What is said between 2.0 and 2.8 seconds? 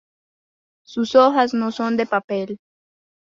papel.